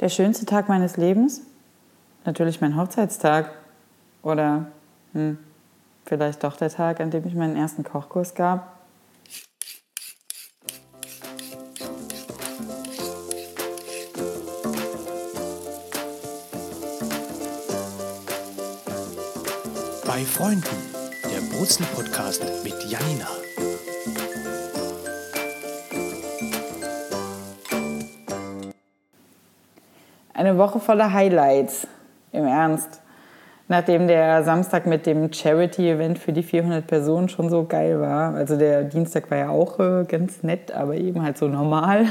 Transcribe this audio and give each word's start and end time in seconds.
Der 0.00 0.08
schönste 0.08 0.44
Tag 0.44 0.68
meines 0.68 0.96
Lebens? 0.96 1.42
Natürlich 2.24 2.60
mein 2.60 2.76
Hochzeitstag. 2.76 3.52
Oder 4.22 4.66
hm, 5.12 5.38
vielleicht 6.04 6.42
doch 6.42 6.56
der 6.56 6.70
Tag, 6.70 7.00
an 7.00 7.10
dem 7.10 7.26
ich 7.26 7.34
meinen 7.34 7.56
ersten 7.56 7.84
Kochkurs 7.84 8.34
gab. 8.34 8.72
Bei 20.06 20.24
Freunden, 20.24 20.64
der 21.24 21.56
Brutzel-Podcast 21.56 22.42
mit 22.64 22.74
Janina. 22.84 23.43
Eine 30.44 30.58
Woche 30.58 30.78
voller 30.78 31.10
Highlights, 31.10 31.86
im 32.30 32.44
Ernst. 32.44 33.00
Nachdem 33.68 34.08
der 34.08 34.44
Samstag 34.44 34.84
mit 34.84 35.06
dem 35.06 35.32
Charity-Event 35.32 36.18
für 36.18 36.34
die 36.34 36.42
400 36.42 36.86
Personen 36.86 37.30
schon 37.30 37.48
so 37.48 37.64
geil 37.64 37.98
war, 37.98 38.34
also 38.34 38.58
der 38.58 38.84
Dienstag 38.84 39.30
war 39.30 39.38
ja 39.38 39.48
auch 39.48 39.80
äh, 39.80 40.04
ganz 40.04 40.42
nett, 40.42 40.70
aber 40.70 40.96
eben 40.96 41.22
halt 41.22 41.38
so 41.38 41.48
normal, 41.48 42.04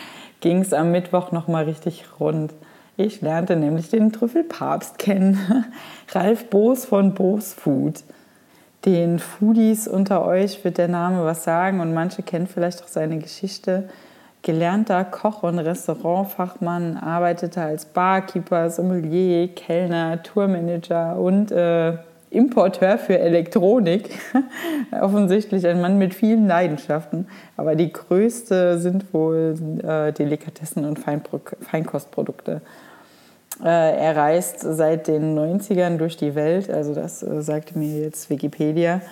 ging 0.40 0.60
es 0.60 0.72
am 0.72 0.92
Mittwoch 0.92 1.32
nochmal 1.32 1.64
richtig 1.64 2.04
rund. 2.20 2.54
Ich 2.96 3.22
lernte 3.22 3.56
nämlich 3.56 3.90
den 3.90 4.12
Trüffelpapst 4.12 5.00
kennen, 5.00 5.64
Ralf 6.12 6.48
Boos 6.48 6.84
von 6.84 7.12
Boos 7.14 7.52
Food. 7.54 8.04
Den 8.84 9.18
Foodies 9.18 9.88
unter 9.88 10.24
euch 10.24 10.62
wird 10.62 10.78
der 10.78 10.86
Name 10.86 11.24
was 11.24 11.42
sagen 11.42 11.80
und 11.80 11.92
manche 11.92 12.22
kennen 12.22 12.46
vielleicht 12.46 12.84
auch 12.84 12.88
seine 12.88 13.18
Geschichte 13.18 13.88
gelernter 14.42 15.04
Koch 15.04 15.42
und 15.42 15.58
Restaurantfachmann, 15.58 16.96
arbeitete 16.96 17.60
als 17.60 17.84
Barkeeper, 17.84 18.70
Sommelier, 18.70 19.48
Kellner, 19.48 20.22
Tourmanager 20.22 21.18
und 21.18 21.52
äh, 21.52 21.94
Importeur 22.30 22.96
für 22.98 23.18
Elektronik. 23.18 24.18
Offensichtlich 25.00 25.66
ein 25.66 25.80
Mann 25.80 25.98
mit 25.98 26.14
vielen 26.14 26.46
Leidenschaften. 26.46 27.26
Aber 27.56 27.74
die 27.74 27.92
größte 27.92 28.78
sind 28.78 29.12
wohl 29.12 29.56
äh, 29.82 30.12
Delikatessen 30.12 30.84
und 30.84 30.98
Feinpro 30.98 31.40
Feinkostprodukte. 31.60 32.62
Äh, 33.62 33.96
er 33.98 34.16
reist 34.16 34.60
seit 34.60 35.08
den 35.08 35.36
90ern 35.36 35.98
durch 35.98 36.16
die 36.16 36.34
Welt, 36.34 36.70
also 36.70 36.94
das 36.94 37.22
äh, 37.22 37.42
sagte 37.42 37.78
mir 37.78 38.00
jetzt 38.00 38.30
Wikipedia 38.30 39.02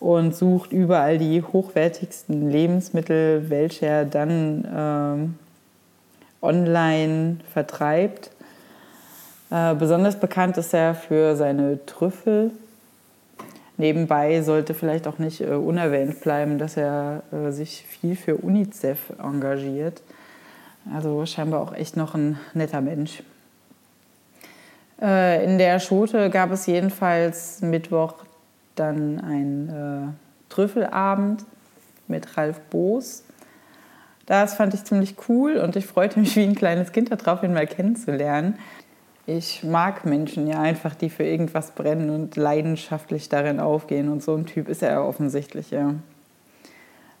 und 0.00 0.34
sucht 0.34 0.72
überall 0.72 1.18
die 1.18 1.42
hochwertigsten 1.42 2.50
Lebensmittel, 2.50 3.48
welche 3.48 3.86
er 3.86 4.04
dann 4.04 4.68
ähm, 4.74 5.34
online 6.42 7.38
vertreibt. 7.52 8.30
Äh, 9.50 9.74
besonders 9.74 10.18
bekannt 10.18 10.56
ist 10.58 10.74
er 10.74 10.94
für 10.94 11.36
seine 11.36 11.84
Trüffel. 11.86 12.50
Nebenbei 13.78 14.42
sollte 14.42 14.74
vielleicht 14.74 15.06
auch 15.06 15.18
nicht 15.18 15.40
äh, 15.40 15.48
unerwähnt 15.48 16.20
bleiben, 16.20 16.58
dass 16.58 16.76
er 16.76 17.22
äh, 17.32 17.50
sich 17.50 17.84
viel 17.86 18.16
für 18.16 18.36
UNICEF 18.36 19.12
engagiert. 19.18 20.02
Also 20.94 21.26
scheinbar 21.26 21.60
auch 21.60 21.74
echt 21.74 21.96
noch 21.96 22.14
ein 22.14 22.38
netter 22.54 22.80
Mensch. 22.80 23.22
Äh, 25.00 25.44
in 25.44 25.58
der 25.58 25.78
Schote 25.80 26.30
gab 26.30 26.52
es 26.52 26.66
jedenfalls 26.66 27.60
Mittwoch 27.60 28.14
dann 28.76 29.20
ein 29.20 29.68
äh, 29.68 30.52
Trüffelabend 30.52 31.44
mit 32.08 32.36
Ralf 32.36 32.60
Boos. 32.70 33.24
Das 34.26 34.54
fand 34.54 34.74
ich 34.74 34.84
ziemlich 34.84 35.14
cool 35.28 35.56
und 35.56 35.76
ich 35.76 35.86
freute 35.86 36.18
mich 36.18 36.34
wie 36.36 36.42
ein 36.42 36.54
kleines 36.54 36.92
Kind 36.92 37.10
darauf, 37.10 37.42
ihn 37.42 37.52
mal 37.52 37.66
kennenzulernen. 37.66 38.58
Ich 39.26 39.64
mag 39.64 40.04
Menschen 40.04 40.46
ja 40.46 40.60
einfach, 40.60 40.94
die 40.94 41.10
für 41.10 41.24
irgendwas 41.24 41.72
brennen 41.72 42.10
und 42.10 42.36
leidenschaftlich 42.36 43.28
darin 43.28 43.58
aufgehen. 43.58 44.08
Und 44.08 44.22
so 44.22 44.36
ein 44.36 44.46
Typ 44.46 44.68
ist 44.68 44.82
er 44.82 45.04
offensichtlich, 45.04 45.72
ja. 45.72 45.94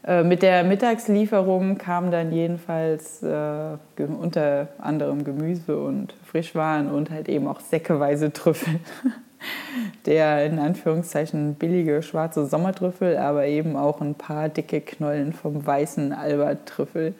Äh, 0.06 0.22
mit 0.22 0.42
der 0.42 0.62
Mittagslieferung 0.62 1.78
kam 1.78 2.12
dann 2.12 2.30
jedenfalls 2.32 3.24
äh, 3.24 3.76
unter 3.98 4.68
anderem 4.78 5.24
Gemüse 5.24 5.78
und 5.78 6.14
Frischwaren 6.24 6.90
und 6.90 7.10
halt 7.10 7.28
eben 7.28 7.48
auch 7.48 7.60
säckeweise 7.60 8.32
Trüffel. 8.32 8.78
der 10.06 10.46
in 10.46 10.58
Anführungszeichen 10.58 11.54
billige 11.54 12.02
schwarze 12.02 12.46
Sommertrüffel, 12.46 13.16
aber 13.16 13.46
eben 13.46 13.76
auch 13.76 14.00
ein 14.00 14.14
paar 14.14 14.48
dicke 14.48 14.80
Knollen 14.80 15.32
vom 15.32 15.66
weißen 15.66 16.12
Albert-Trüffel. 16.12 17.14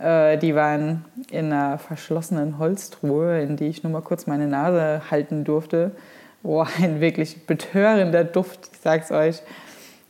Äh, 0.00 0.38
die 0.38 0.54
waren 0.54 1.04
in 1.30 1.52
einer 1.52 1.78
verschlossenen 1.78 2.58
Holztruhe, 2.58 3.40
in 3.40 3.56
die 3.56 3.66
ich 3.66 3.82
nur 3.82 3.92
mal 3.92 4.02
kurz 4.02 4.26
meine 4.26 4.46
Nase 4.46 5.02
halten 5.10 5.44
durfte. 5.44 5.92
Boah, 6.42 6.68
ein 6.82 7.00
wirklich 7.00 7.46
betörender 7.46 8.24
Duft, 8.24 8.70
ich 8.72 8.78
sag's 8.80 9.10
euch. 9.10 9.42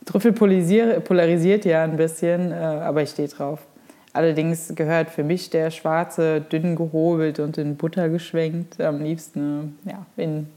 Trüffel 0.05 0.31
polarisiert 0.31 1.65
ja 1.65 1.83
ein 1.83 1.97
bisschen, 1.97 2.51
äh, 2.51 2.55
aber 2.55 3.01
ich 3.01 3.09
stehe 3.09 3.27
drauf. 3.27 3.65
Allerdings 4.13 4.73
gehört 4.73 5.09
für 5.09 5.23
mich 5.23 5.49
der 5.51 5.69
schwarze, 5.69 6.41
dünn 6.41 6.75
gehobelt 6.75 7.39
und 7.39 7.57
in 7.57 7.75
Butter 7.75 8.09
geschwenkt, 8.09 8.81
am 8.81 9.01
liebsten 9.01 9.77
ja, 9.85 10.05
in 10.15 10.47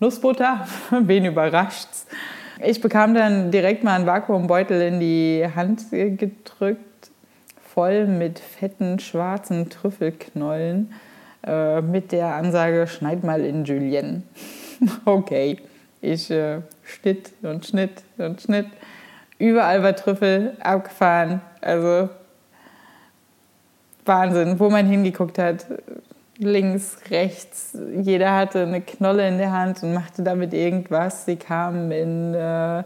Nussbutter. 0.00 0.66
Wen 0.90 1.24
überrascht's? 1.24 2.06
Ich 2.62 2.80
bekam 2.80 3.14
dann 3.14 3.50
direkt 3.50 3.84
mal 3.84 3.94
einen 3.94 4.06
Vakuumbeutel 4.06 4.80
in 4.80 5.00
die 5.00 5.46
Hand 5.54 5.90
gedrückt, 5.90 7.10
voll 7.74 8.06
mit 8.06 8.38
fetten 8.38 8.98
schwarzen 8.98 9.70
Trüffelknollen, 9.70 10.92
äh, 11.46 11.80
mit 11.80 12.12
der 12.12 12.34
Ansage: 12.34 12.86
Schneid 12.86 13.24
mal 13.24 13.44
in 13.44 13.64
Julienne. 13.64 14.22
okay, 15.04 15.58
ich 16.00 16.30
äh, 16.30 16.60
schnitt 16.84 17.32
und 17.42 17.66
schnitt 17.66 18.02
und 18.18 18.40
schnitt. 18.40 18.66
Überall 19.38 19.82
war 19.82 19.94
Trüffel 19.94 20.56
abgefahren. 20.60 21.40
Also 21.60 22.08
Wahnsinn, 24.04 24.58
wo 24.58 24.70
man 24.70 24.86
hingeguckt 24.86 25.38
hat 25.38 25.66
links, 26.38 26.98
rechts. 27.10 27.76
Jeder 28.00 28.34
hatte 28.34 28.62
eine 28.62 28.80
Knolle 28.80 29.28
in 29.28 29.38
der 29.38 29.52
Hand 29.52 29.82
und 29.82 29.92
machte 29.92 30.22
damit 30.22 30.54
irgendwas. 30.54 31.24
Sie 31.24 31.36
kamen 31.36 31.90
in 31.90 32.34
äh, 32.34 32.84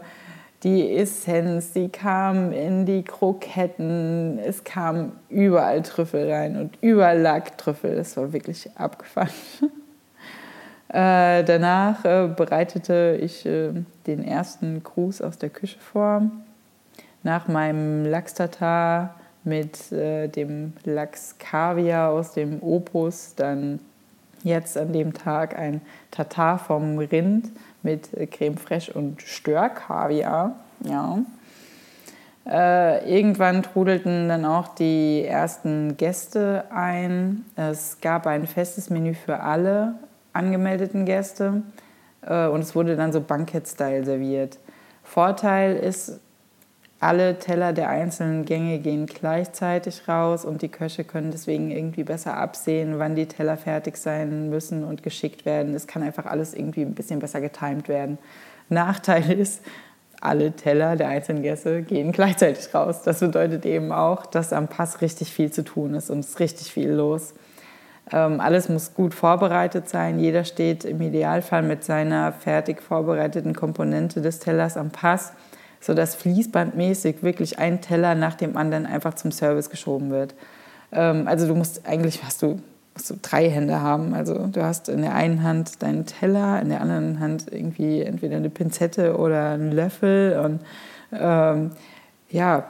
die 0.63 0.95
Essenz, 0.95 1.73
sie 1.73 1.89
kamen 1.89 2.51
in 2.51 2.85
die 2.85 3.03
Kroketten. 3.03 4.39
Es 4.39 4.63
kamen 4.63 5.13
überall 5.29 5.83
Trüffel 5.83 6.31
rein 6.31 6.57
und 6.57 6.77
überall 6.81 7.19
lag 7.19 7.51
Trüffel. 7.51 7.95
Das 7.95 8.17
war 8.17 8.33
wirklich 8.33 8.69
abgefahren. 8.75 9.29
äh, 10.89 11.43
danach 11.43 12.05
äh, 12.05 12.27
bereitete 12.27 13.19
ich 13.21 13.45
äh, 13.45 13.71
den 14.07 14.23
ersten 14.23 14.81
Gruß 14.83 15.21
aus 15.21 15.37
der 15.37 15.49
Küche 15.49 15.79
vor. 15.79 16.23
Nach 17.21 17.47
meinem 17.47 18.05
Lachs-Tatar 18.05 19.15
mit 19.43 19.91
äh, 19.91 20.27
dem 20.27 20.73
Lachs 20.83 21.35
Kaviar 21.37 22.11
aus 22.11 22.33
dem 22.33 22.61
Opus, 22.61 23.35
dann 23.35 23.79
jetzt 24.43 24.77
an 24.77 24.93
dem 24.93 25.13
Tag 25.13 25.57
ein 25.57 25.81
Tatar 26.11 26.59
vom 26.59 26.97
Rind 26.97 27.49
mit 27.81 28.13
äh, 28.13 28.27
Creme 28.27 28.57
fraiche 28.57 28.93
und 28.93 29.21
Störkaviar. 29.21 30.55
Ja. 30.81 31.19
Äh, 32.45 33.09
irgendwann 33.09 33.63
trudelten 33.63 34.27
dann 34.27 34.43
auch 34.43 34.67
die 34.75 35.23
ersten 35.25 35.95
Gäste 35.95 36.65
ein. 36.71 37.45
Es 37.55 37.99
gab 38.01 38.27
ein 38.27 38.47
festes 38.47 38.89
Menü 38.89 39.13
für 39.13 39.39
alle 39.39 39.95
angemeldeten 40.33 41.05
Gäste 41.05 41.63
äh, 42.21 42.47
und 42.47 42.61
es 42.61 42.75
wurde 42.75 42.97
dann 42.97 43.13
so 43.13 43.21
Bankett-Style 43.21 44.03
serviert. 44.03 44.59
Vorteil 45.03 45.75
ist, 45.75 46.19
alle 47.03 47.37
Teller 47.37 47.73
der 47.73 47.89
einzelnen 47.89 48.45
Gänge 48.45 48.79
gehen 48.79 49.05
gleichzeitig 49.05 50.07
raus 50.07 50.45
und 50.45 50.61
die 50.61 50.69
Köche 50.69 51.03
können 51.03 51.31
deswegen 51.31 51.69
irgendwie 51.69 52.03
besser 52.03 52.37
absehen, 52.37 52.97
wann 52.97 53.15
die 53.15 53.27
Teller 53.27 53.57
fertig 53.57 53.97
sein 53.97 54.49
müssen 54.49 54.83
und 54.83 55.03
geschickt 55.03 55.45
werden. 55.45 55.75
Es 55.75 55.85
kann 55.85 56.01
einfach 56.01 56.25
alles 56.25 56.53
irgendwie 56.53 56.81
ein 56.81 56.95
bisschen 56.95 57.19
besser 57.19 57.41
getimt 57.41 57.87
werden. 57.87 58.17
Nachteil 58.69 59.31
ist, 59.39 59.61
alle 60.21 60.53
Teller 60.53 60.95
der 60.95 61.09
einzelnen 61.09 61.43
Gäste 61.43 61.81
gehen 61.83 62.13
gleichzeitig 62.13 62.73
raus. 62.73 63.01
Das 63.03 63.19
bedeutet 63.19 63.65
eben 63.65 63.91
auch, 63.91 64.25
dass 64.25 64.53
am 64.53 64.69
Pass 64.69 65.01
richtig 65.01 65.33
viel 65.33 65.51
zu 65.51 65.63
tun 65.63 65.95
ist 65.95 66.09
und 66.09 66.19
es 66.19 66.29
ist 66.29 66.39
richtig 66.39 66.71
viel 66.71 66.91
los. 66.91 67.33
Ähm, 68.11 68.39
alles 68.39 68.69
muss 68.69 68.93
gut 68.93 69.13
vorbereitet 69.13 69.89
sein. 69.89 70.19
Jeder 70.19 70.45
steht 70.45 70.85
im 70.85 71.01
Idealfall 71.01 71.63
mit 71.63 71.83
seiner 71.83 72.31
fertig 72.31 72.81
vorbereiteten 72.81 73.53
Komponente 73.53 74.21
des 74.21 74.39
Tellers 74.39 74.77
am 74.77 74.91
Pass 74.91 75.33
so 75.83 75.93
dass 75.93 76.15
fließbandmäßig 76.15 77.23
wirklich 77.23 77.59
ein 77.59 77.81
Teller 77.81 78.15
nach 78.15 78.35
dem 78.35 78.55
anderen 78.55 78.85
einfach 78.85 79.15
zum 79.15 79.31
Service 79.31 79.69
geschoben 79.69 80.11
wird. 80.11 80.33
Ähm, 80.91 81.27
also 81.27 81.47
du 81.47 81.55
musst 81.55 81.85
eigentlich 81.85 82.23
hast 82.23 82.41
du, 82.41 82.61
musst 82.93 83.09
du 83.09 83.15
drei 83.21 83.49
Hände 83.49 83.81
haben. 83.81 84.13
Also 84.13 84.47
du 84.47 84.63
hast 84.63 84.87
in 84.87 85.01
der 85.01 85.13
einen 85.13 85.43
Hand 85.43 85.83
deinen 85.83 86.05
Teller, 86.05 86.61
in 86.61 86.69
der 86.69 86.81
anderen 86.81 87.19
Hand 87.19 87.51
irgendwie 87.51 88.01
entweder 88.01 88.37
eine 88.37 88.49
Pinzette 88.49 89.17
oder 89.17 89.49
einen 89.51 89.71
Löffel 89.71 90.39
und 90.39 90.61
ähm, 91.11 91.71
ja, 92.29 92.65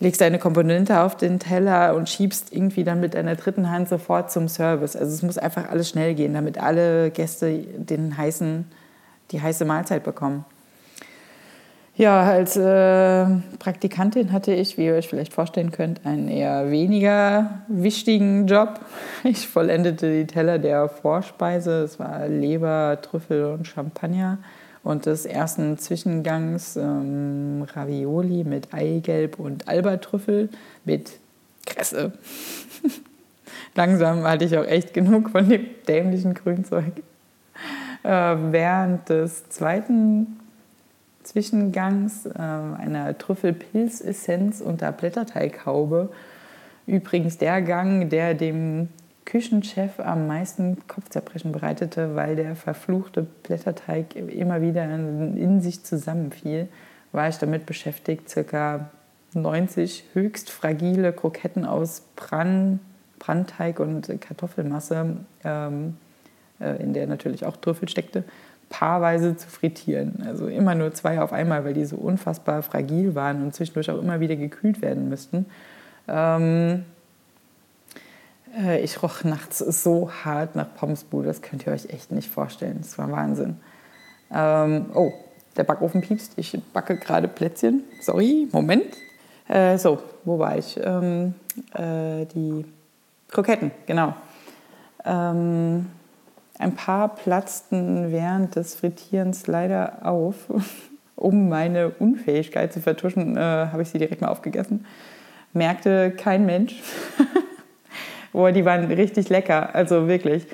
legst 0.00 0.20
deine 0.20 0.40
Komponente 0.40 1.00
auf 1.00 1.16
den 1.16 1.38
Teller 1.38 1.94
und 1.94 2.08
schiebst 2.08 2.52
irgendwie 2.52 2.82
dann 2.82 2.98
mit 2.98 3.14
deiner 3.14 3.36
dritten 3.36 3.70
Hand 3.70 3.88
sofort 3.88 4.32
zum 4.32 4.48
Service. 4.48 4.96
Also 4.96 5.14
es 5.14 5.22
muss 5.22 5.38
einfach 5.38 5.70
alles 5.70 5.88
schnell 5.88 6.14
gehen, 6.14 6.34
damit 6.34 6.58
alle 6.60 7.12
Gäste 7.12 7.58
den 7.58 8.16
heißen, 8.16 8.66
die 9.30 9.40
heiße 9.40 9.64
Mahlzeit 9.64 10.02
bekommen. 10.02 10.44
Ja, 11.94 12.22
als 12.22 12.56
äh, 12.56 13.26
Praktikantin 13.58 14.32
hatte 14.32 14.54
ich, 14.54 14.78
wie 14.78 14.86
ihr 14.86 14.94
euch 14.94 15.08
vielleicht 15.08 15.34
vorstellen 15.34 15.72
könnt, 15.72 16.06
einen 16.06 16.28
eher 16.28 16.70
weniger 16.70 17.60
wichtigen 17.68 18.46
Job. 18.46 18.80
Ich 19.24 19.46
vollendete 19.46 20.10
die 20.10 20.26
Teller 20.26 20.58
der 20.58 20.88
Vorspeise. 20.88 21.82
Es 21.82 21.98
war 21.98 22.28
Leber, 22.28 22.98
Trüffel 23.02 23.44
und 23.44 23.66
Champagner. 23.66 24.38
Und 24.82 25.04
des 25.04 25.26
ersten 25.26 25.76
Zwischengangs 25.76 26.76
ähm, 26.76 27.66
Ravioli 27.74 28.42
mit 28.42 28.72
Eigelb 28.72 29.38
und 29.38 29.68
Albertrüffel 29.68 30.48
mit 30.84 31.12
Kresse. 31.66 32.12
Langsam 33.74 34.24
hatte 34.24 34.46
ich 34.46 34.56
auch 34.56 34.66
echt 34.66 34.94
genug 34.94 35.28
von 35.28 35.46
dem 35.46 35.66
dämlichen 35.86 36.32
Grünzeug. 36.32 37.02
Äh, 38.02 38.08
während 38.08 39.08
des 39.10 39.50
zweiten 39.50 40.38
Zwischengangs 41.22 42.26
äh, 42.26 42.38
einer 42.38 43.16
Trüffelpilzessenz 43.16 44.60
unter 44.60 44.92
Blätterteighaube. 44.92 46.10
Übrigens 46.86 47.38
der 47.38 47.62
Gang, 47.62 48.08
der 48.10 48.34
dem 48.34 48.88
Küchenchef 49.24 50.00
am 50.00 50.26
meisten 50.26 50.78
Kopfzerbrechen 50.88 51.52
bereitete, 51.52 52.16
weil 52.16 52.36
der 52.36 52.56
verfluchte 52.56 53.22
Blätterteig 53.22 54.16
immer 54.16 54.60
wieder 54.60 54.84
in 54.84 55.60
sich 55.60 55.84
zusammenfiel, 55.84 56.68
war 57.12 57.28
ich 57.28 57.38
damit 57.38 57.66
beschäftigt, 57.66 58.28
circa 58.28 58.90
90 59.34 60.04
höchst 60.12 60.50
fragile 60.50 61.12
Kroketten 61.12 61.64
aus 61.64 62.02
Bran, 62.16 62.80
Brandteig 63.18 63.80
und 63.80 64.20
Kartoffelmasse, 64.20 65.16
ähm, 65.44 65.96
äh, 66.60 66.82
in 66.82 66.92
der 66.92 67.06
natürlich 67.06 67.46
auch 67.46 67.56
Trüffel 67.56 67.88
steckte, 67.88 68.24
paarweise 68.72 69.36
zu 69.36 69.48
frittieren. 69.48 70.24
Also 70.26 70.46
immer 70.46 70.74
nur 70.74 70.92
zwei 70.94 71.20
auf 71.20 71.32
einmal, 71.32 71.64
weil 71.64 71.74
die 71.74 71.84
so 71.84 71.96
unfassbar 71.96 72.62
fragil 72.62 73.14
waren 73.14 73.42
und 73.42 73.54
zwischendurch 73.54 73.90
auch 73.90 73.98
immer 73.98 74.18
wieder 74.18 74.34
gekühlt 74.34 74.80
werden 74.80 75.10
müssten. 75.10 75.44
Ähm, 76.08 76.84
äh, 78.58 78.80
ich 78.80 79.02
roch 79.02 79.24
nachts 79.24 79.58
so 79.58 80.10
hart 80.24 80.56
nach 80.56 80.74
Pommesbude, 80.74 81.28
das 81.28 81.42
könnt 81.42 81.66
ihr 81.66 81.72
euch 81.72 81.90
echt 81.90 82.10
nicht 82.12 82.30
vorstellen. 82.30 82.78
Das 82.80 82.96
war 82.96 83.12
Wahnsinn. 83.12 83.58
Ähm, 84.32 84.86
oh, 84.94 85.12
der 85.56 85.64
Backofen 85.64 86.00
piepst. 86.00 86.32
Ich 86.36 86.58
backe 86.72 86.96
gerade 86.96 87.28
Plätzchen. 87.28 87.84
Sorry, 88.00 88.48
Moment. 88.52 88.96
Äh, 89.48 89.76
so, 89.76 89.98
wo 90.24 90.38
war 90.38 90.56
ich? 90.56 90.80
Ähm, 90.82 91.34
äh, 91.74 92.24
die 92.24 92.64
Kroketten, 93.28 93.70
genau. 93.84 94.14
Ähm, 95.04 95.86
ein 96.62 96.74
paar 96.74 97.14
platzten 97.14 98.12
während 98.12 98.56
des 98.56 98.74
Frittierens 98.74 99.46
leider 99.46 100.06
auf. 100.06 100.36
um 101.22 101.48
meine 101.48 101.90
Unfähigkeit 101.90 102.72
zu 102.72 102.80
vertuschen, 102.80 103.36
äh, 103.36 103.40
habe 103.40 103.82
ich 103.82 103.90
sie 103.90 103.98
direkt 103.98 104.20
mal 104.20 104.28
aufgegessen. 104.28 104.84
Merkte 105.52 106.10
kein 106.10 106.44
Mensch. 106.46 106.82
Boah, 108.32 108.50
die 108.50 108.64
waren 108.64 108.90
richtig 108.90 109.28
lecker, 109.28 109.74
also 109.74 110.08
wirklich. 110.08 110.46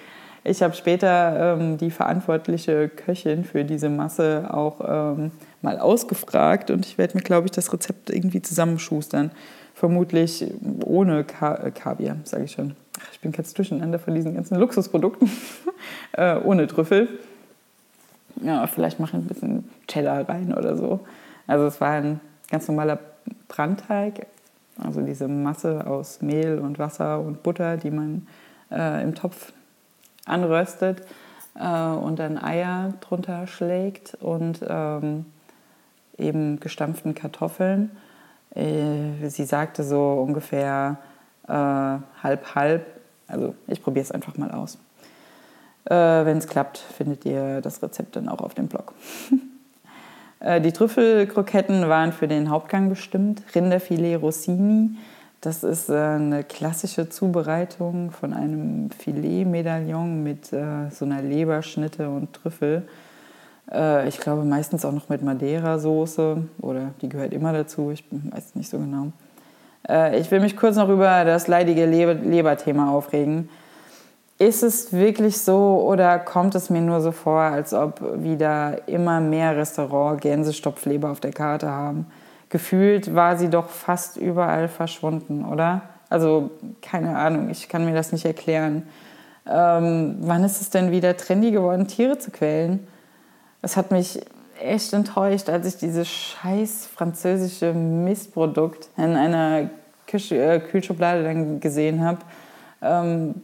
Ich 0.45 0.63
habe 0.63 0.75
später 0.75 1.57
ähm, 1.59 1.79
die 1.79 1.91
verantwortliche 1.91 2.89
Köchin 2.89 3.45
für 3.45 3.65
diese 3.65 3.89
Masse 3.89 4.49
auch 4.53 4.81
ähm, 5.17 5.31
mal 5.63 5.79
ausgefragt 5.79 6.71
und 6.71 6.87
ich 6.87 6.99
werde 6.99 7.17
mir, 7.17 7.23
glaube 7.23 7.47
ich, 7.47 7.53
das 7.53 7.73
Rezept 7.73 8.11
irgendwie 8.11 8.43
zusammenschustern. 8.43 9.31
Vermutlich 9.79 10.45
ohne 10.85 11.23
Ka 11.23 11.55
äh, 11.55 11.71
Kaviar, 11.71 12.17
sage 12.25 12.45
ich 12.45 12.51
schon. 12.51 12.75
Ich 13.13 13.21
bin 13.21 13.31
ganz 13.31 13.55
durcheinander 13.55 14.01
von 14.01 14.13
diesen 14.13 14.35
ganzen 14.35 14.59
Luxusprodukten. 14.59 15.31
äh, 16.15 16.37
ohne 16.39 16.67
Trüffel. 16.67 17.21
Ja, 18.43 18.67
vielleicht 18.67 18.99
mache 18.99 19.17
ich 19.17 19.23
ein 19.23 19.29
bisschen 19.29 19.71
Cheddar 19.87 20.29
rein 20.29 20.53
oder 20.53 20.77
so. 20.77 20.99
Also 21.47 21.67
es 21.67 21.81
war 21.81 21.93
ein 21.93 22.19
ganz 22.51 22.67
normaler 22.67 22.99
Brandteig, 23.47 24.27
also 24.83 25.01
diese 25.01 25.29
Masse 25.29 25.87
aus 25.87 26.23
Mehl 26.23 26.59
und 26.59 26.81
Wasser 26.81 27.21
und 27.21 27.45
Butter, 27.45 27.77
die 27.77 27.93
man 27.93 28.27
äh, 28.73 29.05
im 29.05 29.15
Topf 29.15 29.53
anröstet 30.25 31.03
äh, 31.55 31.69
und 31.69 32.19
dann 32.19 32.37
Eier 32.37 32.95
drunter 33.01 33.47
schlägt 33.47 34.17
und 34.21 34.59
ähm, 34.69 35.27
eben 36.17 36.59
gestampften 36.59 37.15
Kartoffeln. 37.15 37.93
Äh, 38.55 39.29
sie 39.29 39.45
sagte 39.45 39.83
so 39.83 40.25
ungefähr 40.27 40.99
äh, 41.47 41.53
halb 41.53 42.55
halb. 42.55 42.87
Also 43.27 43.55
ich 43.67 43.83
probiere 43.83 44.05
es 44.05 44.11
einfach 44.11 44.37
mal 44.37 44.51
aus. 44.51 44.79
Äh, 45.85 45.95
Wenn 45.95 46.39
es 46.39 46.47
klappt, 46.47 46.79
findet 46.79 47.25
ihr 47.25 47.61
das 47.61 47.83
Rezept 47.83 48.17
dann 48.17 48.29
auch 48.29 48.41
auf 48.41 48.55
dem 48.55 48.69
Blog. 48.69 48.93
Äh, 50.41 50.61
die 50.61 50.71
Trüffelkroketten 50.71 51.89
waren 51.89 52.13
für 52.13 52.29
den 52.29 52.49
Hauptgang 52.49 52.89
bestimmt. 52.89 53.43
Rinderfilet 53.57 54.15
Rossini. 54.23 54.91
Das 55.41 55.65
ist 55.65 55.89
äh, 55.89 55.97
eine 55.97 56.45
klassische 56.45 57.09
Zubereitung 57.09 58.13
von 58.13 58.33
einem 58.33 58.89
Filet-Medaillon 58.93 60.23
mit 60.23 60.47
so 60.47 61.05
einer 61.05 61.23
Leberschnitte 61.23 62.09
und 62.09 62.35
Trüffel. 62.35 62.87
Ich 64.07 64.19
glaube 64.19 64.45
meistens 64.45 64.85
auch 64.87 64.93
noch 64.93 65.11
mit 65.11 65.23
Madeira-Soße 65.23 66.39
oder 66.63 66.93
die 67.03 67.09
gehört 67.11 67.35
immer 67.35 67.53
dazu, 67.53 67.91
ich 67.91 68.03
weiß 68.11 68.55
nicht 68.55 68.71
so 68.71 68.79
genau. 68.79 69.13
Ich 70.15 70.31
will 70.31 70.41
mich 70.41 70.57
kurz 70.57 70.77
noch 70.77 70.89
über 70.89 71.25
das 71.27 71.49
leidige 71.49 71.85
Leberthema 71.85 72.91
aufregen. 72.91 73.51
Ist 74.39 74.63
es 74.63 74.93
wirklich 74.93 75.39
so 75.39 75.85
oder 75.87 76.19
kommt 76.19 76.55
es 76.55 76.71
mir 76.71 76.81
nur 76.81 77.01
so 77.01 77.13
vor, 77.13 77.41
als 77.41 77.75
ob 77.75 78.01
wieder 78.23 78.89
immer 78.89 79.21
mehr 79.21 79.57
Restaurant 79.57 80.21
Gänsestopfleber 80.21 81.11
auf 81.11 81.21
der 81.21 81.33
Karte 81.33 81.69
haben? 81.69 82.07
Gefühlt 82.49 83.15
war 83.15 83.37
sie 83.37 83.51
doch 83.51 83.69
fast 83.69 84.17
überall 84.17 84.69
verschwunden, 84.69 85.45
oder? 85.45 85.83
Also 86.09 86.51
keine 86.81 87.19
Ahnung, 87.19 87.51
ich 87.51 87.69
kann 87.69 87.85
mir 87.85 87.95
das 87.95 88.13
nicht 88.13 88.25
erklären. 88.25 88.85
Ähm, 89.47 90.17
wann 90.21 90.43
ist 90.45 90.63
es 90.63 90.71
denn 90.71 90.91
wieder 90.91 91.17
trendy 91.17 91.51
geworden, 91.51 91.87
Tiere 91.87 92.19
zu 92.19 92.31
quälen? 92.31 92.87
Es 93.63 93.77
hat 93.77 93.91
mich 93.91 94.21
echt 94.61 94.93
enttäuscht, 94.93 95.49
als 95.49 95.67
ich 95.67 95.77
dieses 95.77 96.09
scheiß 96.09 96.87
französische 96.87 97.73
Mistprodukt 97.73 98.89
in 98.97 99.17
einer 99.17 99.71
Küche, 100.07 100.37
äh, 100.37 100.61
Kühlschublade 100.61 101.23
dann 101.23 101.61
gesehen 101.61 102.05
habe. 102.05 102.19
Ähm, 102.83 103.35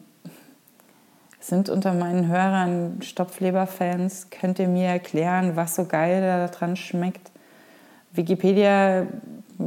sind 1.41 1.69
unter 1.69 1.93
meinen 1.93 2.29
Hörern 2.29 3.03
Stopfleber-Fans? 3.03 4.29
Könnt 4.31 4.59
ihr 4.59 4.69
mir 4.69 4.89
erklären, 4.89 5.57
was 5.57 5.75
so 5.75 5.85
geil 5.85 6.23
daran 6.23 6.75
schmeckt? 6.75 7.31
Wikipedia 8.13 9.07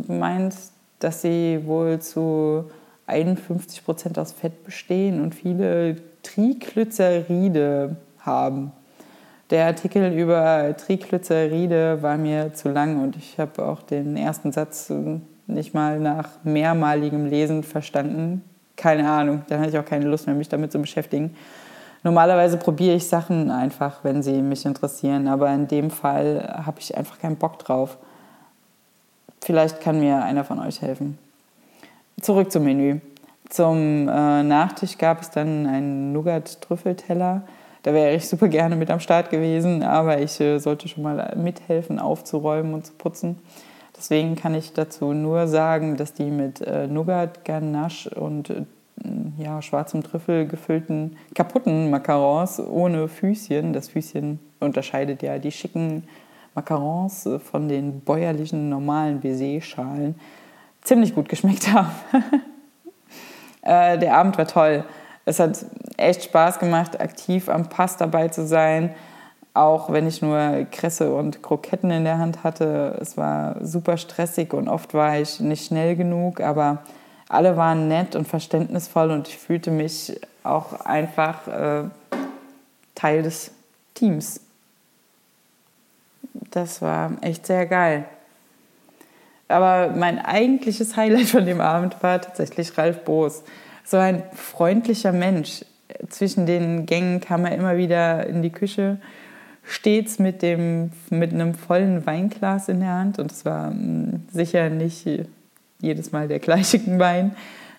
meint, 0.07 0.55
dass 0.99 1.21
sie 1.21 1.61
wohl 1.65 1.99
zu 1.99 2.71
51 3.05 3.85
Prozent 3.85 4.17
aus 4.17 4.31
Fett 4.31 4.63
bestehen 4.63 5.21
und 5.21 5.35
viele 5.35 5.97
Triglyceride 6.23 7.95
haben. 8.19 8.71
Der 9.49 9.67
Artikel 9.67 10.11
über 10.11 10.75
Triglyceride 10.75 12.01
war 12.01 12.17
mir 12.17 12.53
zu 12.53 12.69
lang 12.69 13.01
und 13.01 13.15
ich 13.15 13.39
habe 13.39 13.65
auch 13.65 13.81
den 13.81 14.17
ersten 14.17 14.51
Satz 14.51 14.91
nicht 15.47 15.73
mal 15.73 15.99
nach 15.99 16.29
mehrmaligem 16.43 17.25
Lesen 17.25 17.63
verstanden. 17.63 18.43
Keine 18.75 19.09
Ahnung, 19.09 19.43
dann 19.47 19.59
hatte 19.59 19.69
ich 19.69 19.77
auch 19.77 19.85
keine 19.85 20.05
Lust 20.05 20.27
mehr, 20.27 20.35
mich 20.35 20.49
damit 20.49 20.73
zu 20.73 20.79
beschäftigen. 20.79 21.33
Normalerweise 22.03 22.57
probiere 22.57 22.95
ich 22.95 23.07
Sachen 23.07 23.49
einfach, 23.49 24.03
wenn 24.03 24.21
sie 24.21 24.41
mich 24.41 24.65
interessieren, 24.65 25.27
aber 25.27 25.51
in 25.53 25.67
dem 25.67 25.91
Fall 25.91 26.61
habe 26.65 26.79
ich 26.79 26.95
einfach 26.95 27.17
keinen 27.17 27.37
Bock 27.37 27.57
drauf. 27.59 27.97
Vielleicht 29.41 29.79
kann 29.79 29.99
mir 29.99 30.23
einer 30.23 30.43
von 30.43 30.59
euch 30.59 30.81
helfen. 30.81 31.17
Zurück 32.21 32.51
zum 32.51 32.65
Menü. 32.65 32.99
Zum 33.49 34.09
äh, 34.09 34.43
Nachtisch 34.43 34.97
gab 34.97 35.21
es 35.21 35.31
dann 35.31 35.65
einen 35.65 36.11
Nougat-Trüffelteller. 36.11 37.43
Da 37.87 37.93
wäre 37.93 38.13
ich 38.15 38.27
super 38.27 38.49
gerne 38.49 38.75
mit 38.75 38.91
am 38.91 38.99
Start 38.99 39.29
gewesen, 39.29 39.81
aber 39.81 40.19
ich 40.19 40.41
äh, 40.41 40.59
sollte 40.59 40.89
schon 40.89 41.03
mal 41.03 41.33
mithelfen, 41.37 41.99
aufzuräumen 41.99 42.73
und 42.73 42.85
zu 42.85 42.91
putzen. 42.91 43.37
Deswegen 43.95 44.35
kann 44.35 44.53
ich 44.55 44.73
dazu 44.73 45.13
nur 45.13 45.47
sagen, 45.47 45.95
dass 45.95 46.11
die 46.11 46.29
mit 46.29 46.59
äh, 46.59 46.87
Nougat, 46.87 47.45
Ganache 47.45 48.09
und 48.09 48.53
ja, 49.37 49.61
schwarzem 49.61 50.03
Trüffel 50.03 50.47
gefüllten 50.47 51.15
kaputten 51.33 51.89
Macarons 51.89 52.59
ohne 52.59 53.07
Füßchen. 53.07 53.71
Das 53.71 53.87
Füßchen 53.87 54.39
unterscheidet 54.59 55.23
ja 55.23 55.39
die 55.39 55.53
schicken 55.53 56.09
Macarons 56.55 57.29
von 57.49 57.69
den 57.69 58.01
bäuerlichen 58.01 58.67
normalen 58.67 59.21
Baiser-Schalen. 59.21 60.15
Ziemlich 60.81 61.15
gut 61.15 61.29
geschmeckt 61.29 61.71
haben. 61.71 61.91
Äh, 63.63 63.97
der 63.97 64.15
Abend 64.15 64.37
war 64.37 64.47
toll. 64.47 64.85
Es 65.27 65.41
hat 65.41 65.65
echt 65.97 66.23
Spaß 66.23 66.57
gemacht, 66.57 67.01
aktiv 67.01 67.49
am 67.49 67.67
Pass 67.67 67.97
dabei 67.97 68.29
zu 68.29 68.47
sein. 68.47 68.95
auch 69.53 69.91
wenn 69.91 70.07
ich 70.07 70.21
nur 70.21 70.67
Kresse 70.71 71.13
und 71.13 71.41
Kroketten 71.41 71.89
in 71.89 72.03
der 72.03 72.19
Hand 72.19 72.43
hatte. 72.43 72.95
Es 73.01 73.17
war 73.17 73.55
super 73.65 73.97
stressig 73.97 74.53
und 74.53 74.69
oft 74.69 74.93
war 74.93 75.19
ich 75.19 75.39
nicht 75.39 75.65
schnell 75.65 75.95
genug, 75.95 76.41
aber 76.41 76.83
alle 77.27 77.57
waren 77.57 77.87
nett 77.87 78.15
und 78.15 78.27
verständnisvoll 78.27 79.09
und 79.09 79.27
ich 79.27 79.37
fühlte 79.37 79.71
mich 79.71 80.21
auch 80.43 80.79
einfach 80.81 81.47
äh, 81.47 81.83
Teil 82.93 83.23
des 83.23 83.51
Teams. 83.95 84.39
Das 86.51 86.81
war 86.83 87.13
echt 87.21 87.47
sehr 87.47 87.65
geil. 87.65 88.05
Aber 89.47 89.91
mein 89.93 90.19
eigentliches 90.23 90.95
Highlight 90.95 91.29
von 91.29 91.45
dem 91.45 91.61
Abend 91.61 92.01
war 92.03 92.21
tatsächlich 92.21 92.77
Ralf 92.77 93.03
Boos. 93.03 93.41
So 93.89 93.95
ein 93.95 94.23
freundlicher 94.33 95.13
Mensch. 95.13 95.63
Zwischen 96.09 96.45
den 96.45 96.85
Gängen 96.85 97.21
kam 97.21 97.45
er 97.45 97.55
immer 97.55 97.77
wieder 97.77 98.27
in 98.27 98.41
die 98.41 98.49
Küche, 98.49 98.97
stets 99.63 100.19
mit, 100.19 100.41
dem, 100.41 100.91
mit 101.09 101.31
einem 101.31 101.53
vollen 101.53 102.05
Weinglas 102.05 102.67
in 102.67 102.81
der 102.81 102.93
Hand. 102.93 103.17
Und 103.17 103.31
es 103.31 103.45
war 103.45 103.69
hm, 103.69 104.25
sicher 104.29 104.69
nicht 104.69 105.07
jedes 105.79 106.11
Mal 106.11 106.27
der 106.27 106.39
gleiche 106.39 106.81
Wein. 106.99 107.33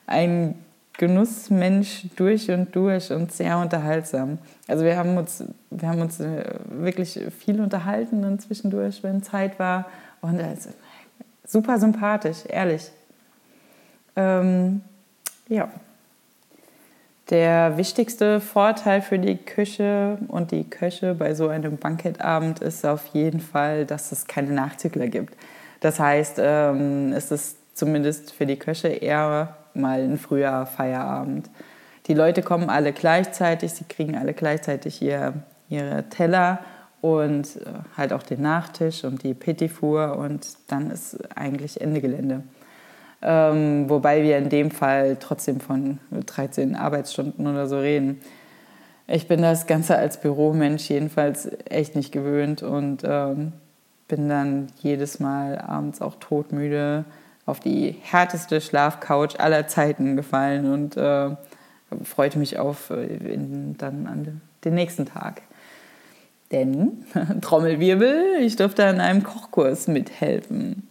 Ein 0.06 0.54
Genussmensch 0.94 2.06
durch 2.16 2.50
und 2.50 2.74
durch 2.74 3.12
und 3.12 3.30
sehr 3.30 3.58
unterhaltsam. 3.58 4.38
Also 4.66 4.84
wir 4.84 4.96
haben 4.96 5.18
uns, 5.18 5.44
wir 5.70 5.88
haben 5.88 6.00
uns 6.00 6.20
äh, 6.20 6.54
wirklich 6.70 7.20
viel 7.38 7.60
unterhalten 7.60 8.24
und 8.24 8.40
zwischendurch, 8.40 9.02
wenn 9.02 9.22
Zeit 9.22 9.58
war. 9.58 9.84
Und 10.22 10.40
also, 10.40 10.70
super 11.44 11.78
sympathisch, 11.78 12.38
ehrlich. 12.48 12.90
Ähm, 14.16 14.80
ja. 15.48 15.68
Der 17.30 17.76
wichtigste 17.76 18.40
Vorteil 18.40 19.02
für 19.02 19.18
die 19.18 19.36
Küche 19.36 20.16
und 20.28 20.50
die 20.50 20.64
Köche 20.64 21.14
bei 21.14 21.34
so 21.34 21.48
einem 21.48 21.76
Bankettabend 21.76 22.60
ist 22.60 22.86
auf 22.86 23.04
jeden 23.08 23.40
Fall, 23.40 23.84
dass 23.84 24.12
es 24.12 24.26
keine 24.26 24.52
Nachzügler 24.52 25.08
gibt. 25.08 25.36
Das 25.80 26.00
heißt, 26.00 26.38
ähm, 26.40 27.12
es 27.12 27.30
ist 27.30 27.76
zumindest 27.76 28.32
für 28.32 28.46
die 28.46 28.56
Köche 28.56 28.88
eher 28.88 29.56
mal 29.74 30.00
ein 30.00 30.16
früher 30.16 30.64
Feierabend. 30.64 31.50
Die 32.06 32.14
Leute 32.14 32.42
kommen 32.42 32.70
alle 32.70 32.94
gleichzeitig, 32.94 33.72
sie 33.72 33.84
kriegen 33.84 34.16
alle 34.16 34.32
gleichzeitig 34.32 35.02
ihr, 35.02 35.34
ihre 35.68 36.08
Teller 36.08 36.60
und 37.02 37.56
äh, 37.56 37.64
halt 37.94 38.14
auch 38.14 38.22
den 38.22 38.40
Nachtisch 38.40 39.04
und 39.04 39.22
die 39.22 39.34
Petit 39.34 39.70
Four 39.70 40.16
und 40.16 40.46
dann 40.68 40.90
ist 40.90 41.18
eigentlich 41.36 41.82
Ende 41.82 42.00
Gelände. 42.00 42.42
Ähm, 43.20 43.88
wobei 43.88 44.22
wir 44.22 44.38
in 44.38 44.48
dem 44.48 44.70
Fall 44.70 45.16
trotzdem 45.18 45.60
von 45.60 45.98
13 46.10 46.76
Arbeitsstunden 46.76 47.46
oder 47.46 47.66
so 47.66 47.78
reden. 47.78 48.20
Ich 49.08 49.26
bin 49.26 49.42
das 49.42 49.66
Ganze 49.66 49.96
als 49.96 50.20
Büromensch 50.20 50.88
jedenfalls 50.88 51.48
echt 51.68 51.96
nicht 51.96 52.12
gewöhnt 52.12 52.62
und 52.62 53.02
ähm, 53.04 53.52
bin 54.06 54.28
dann 54.28 54.68
jedes 54.80 55.18
Mal 55.18 55.58
abends 55.58 56.00
auch 56.00 56.16
todmüde 56.20 57.04
auf 57.46 57.60
die 57.60 57.96
härteste 58.02 58.60
Schlafcouch 58.60 59.38
aller 59.40 59.66
Zeiten 59.66 60.16
gefallen 60.16 60.70
und 60.70 60.96
äh, 60.96 61.30
freute 62.04 62.38
mich 62.38 62.58
auf 62.58 62.90
äh, 62.90 63.04
in, 63.04 63.76
dann 63.78 64.06
an 64.06 64.40
den 64.64 64.74
nächsten 64.74 65.06
Tag. 65.06 65.42
Denn, 66.52 67.04
Trommelwirbel, 67.40 68.40
ich 68.40 68.56
durfte 68.56 68.86
an 68.86 69.00
einem 69.00 69.22
Kochkurs 69.22 69.88
mithelfen. 69.88 70.87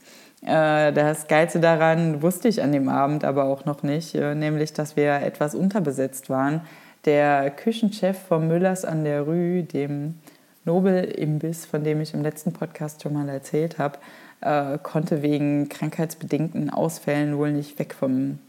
Äh, 0.48 0.94
das 0.94 1.28
Geilste 1.28 1.60
daran 1.60 2.22
wusste 2.22 2.48
ich 2.48 2.64
an 2.64 2.72
dem 2.72 2.88
Abend 2.88 3.26
aber 3.26 3.44
auch 3.46 3.66
noch 3.66 3.84
nicht, 3.84 4.16
äh, 4.16 4.34
nämlich, 4.34 4.72
dass 4.72 4.96
wir 4.96 5.16
etwas 5.16 5.54
unterbesetzt 5.54 6.30
waren. 6.30 6.62
Der 7.04 7.52
Küchenchef 7.52 8.18
von 8.18 8.48
Müllers 8.48 8.86
an 8.86 9.04
der 9.04 9.24
Rue, 9.24 9.64
dem 9.64 10.16
Nobel-Imbiss, 10.64 11.66
von 11.66 11.84
dem 11.84 12.00
ich 12.00 12.14
im 12.14 12.22
letzten 12.22 12.54
Podcast 12.54 13.04
schon 13.04 13.14
mal 13.14 13.28
erzählt 13.28 13.78
habe, 13.78 14.00
äh, 14.40 14.78
konnte 14.82 15.22
wegen 15.22 15.68
krankheitsbedingten 15.68 16.70
Ausfällen 16.70 17.38
wohl 17.38 17.52
nicht 17.52 17.78
weg 17.80 17.94
vom 17.94 18.40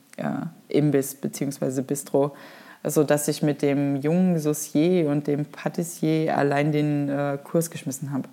Imbiss 0.68 1.14
bzw. 1.14 1.80
Bistro, 1.82 2.34
sodass 2.82 3.28
ich 3.28 3.40
mit 3.40 3.62
dem 3.62 3.94
jungen 3.94 4.36
Saucier 4.40 5.08
und 5.10 5.28
dem 5.28 5.44
Patissier 5.44 6.36
allein 6.36 6.72
den 6.72 7.38
Kurs 7.44 7.70
geschmissen 7.70 8.10
habe. 8.12 8.28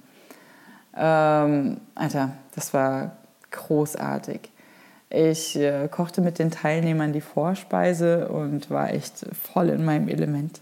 Ähm, 0.98 1.82
Alter, 1.94 2.32
das 2.56 2.74
war 2.74 3.12
großartig. 3.56 4.42
Ich 5.10 5.56
äh, 5.56 5.88
kochte 5.88 6.22
mit 6.22 6.40
den 6.40 6.52
Teilnehmern 6.52 7.14
die 7.14 7.22
Vorspeise 7.22 8.28
und 8.28 8.70
war 8.70 8.92
echt 8.92 9.26
voll 9.34 9.70
in 9.70 9.86
meinem 9.86 10.10
Element. 10.10 10.62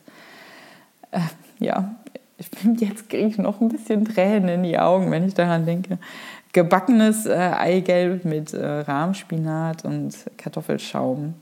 Äh, 1.11 1.19
ja, 1.59 1.95
ich 2.37 2.51
bin 2.51 2.75
jetzt 2.79 3.09
kriege 3.09 3.27
ich 3.27 3.37
noch 3.37 3.61
ein 3.61 3.69
bisschen 3.69 4.05
Tränen 4.05 4.49
in 4.49 4.63
die 4.63 4.77
Augen, 4.77 5.11
wenn 5.11 5.27
ich 5.27 5.33
daran 5.33 5.65
denke. 5.65 5.97
Gebackenes 6.51 7.25
äh, 7.25 7.33
Eigelb 7.33 8.25
mit 8.25 8.53
äh, 8.53 8.65
Rahmspinat 8.65 9.85
und 9.85 10.13
Kartoffelschaum. 10.37 11.33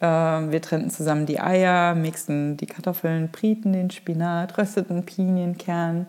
Ähm, 0.00 0.50
wir 0.50 0.62
trennten 0.62 0.90
zusammen 0.90 1.26
die 1.26 1.40
Eier, 1.40 1.94
mixten 1.94 2.56
die 2.56 2.66
Kartoffeln, 2.66 3.28
brieten 3.28 3.72
den 3.72 3.90
Spinat, 3.90 4.58
rösteten 4.58 5.04
Pinienkern. 5.04 6.06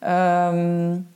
Ähm, 0.00 1.06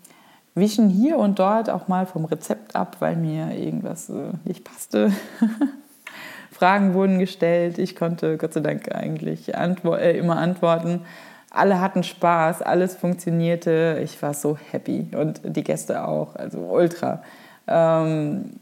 wichen 0.58 0.88
hier 0.88 1.18
und 1.18 1.38
dort 1.38 1.70
auch 1.70 1.88
mal 1.88 2.06
vom 2.06 2.24
Rezept 2.24 2.76
ab, 2.76 2.96
weil 3.00 3.16
mir 3.16 3.52
irgendwas 3.52 4.08
äh, 4.10 4.32
nicht 4.44 4.64
passte. 4.64 5.12
Fragen 6.50 6.94
wurden 6.94 7.18
gestellt. 7.18 7.78
Ich 7.78 7.94
konnte 7.94 8.36
Gott 8.36 8.52
sei 8.52 8.60
Dank 8.60 8.92
eigentlich 8.94 9.56
antwo 9.56 9.94
äh, 9.94 10.16
immer 10.18 10.38
antworten. 10.38 11.02
Alle 11.50 11.80
hatten 11.80 12.02
Spaß, 12.02 12.62
alles 12.62 12.96
funktionierte. 12.96 14.00
Ich 14.02 14.20
war 14.22 14.34
so 14.34 14.58
happy 14.70 15.08
und 15.16 15.40
die 15.44 15.64
Gäste 15.64 16.06
auch, 16.06 16.36
also 16.36 16.58
ultra. 16.58 17.22
Ähm, 17.66 18.52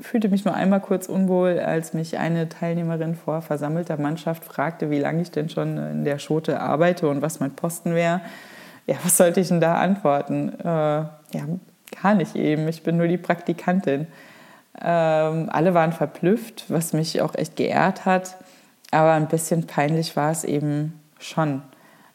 fühlte 0.00 0.28
mich 0.28 0.44
nur 0.44 0.54
einmal 0.54 0.80
kurz 0.80 1.08
unwohl, 1.08 1.60
als 1.60 1.92
mich 1.94 2.18
eine 2.18 2.48
Teilnehmerin 2.48 3.14
vor 3.14 3.40
versammelter 3.40 3.98
Mannschaft 3.98 4.44
fragte, 4.44 4.90
wie 4.90 4.98
lange 4.98 5.22
ich 5.22 5.30
denn 5.30 5.48
schon 5.48 5.76
in 5.78 6.04
der 6.04 6.18
Schote 6.18 6.60
arbeite 6.60 7.08
und 7.08 7.22
was 7.22 7.38
mein 7.38 7.52
Posten 7.52 7.94
wäre 7.94 8.20
ja, 8.86 8.96
was 9.04 9.16
sollte 9.16 9.40
ich 9.40 9.48
denn 9.48 9.60
da 9.60 9.74
antworten? 9.74 10.58
Äh, 10.60 10.64
ja, 10.64 11.46
gar 12.02 12.14
nicht 12.14 12.36
eben. 12.36 12.68
Ich 12.68 12.82
bin 12.82 12.96
nur 12.96 13.08
die 13.08 13.18
Praktikantin. 13.18 14.06
Ähm, 14.80 15.48
alle 15.50 15.74
waren 15.74 15.92
verblüfft, 15.92 16.64
was 16.68 16.92
mich 16.92 17.20
auch 17.20 17.34
echt 17.34 17.56
geehrt 17.56 18.04
hat. 18.04 18.36
Aber 18.90 19.12
ein 19.12 19.28
bisschen 19.28 19.66
peinlich 19.66 20.16
war 20.16 20.30
es 20.30 20.44
eben 20.44 21.00
schon. 21.18 21.62